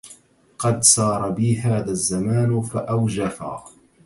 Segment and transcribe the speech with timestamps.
[0.59, 3.63] قد سار بي هذا الزمان فأوجفا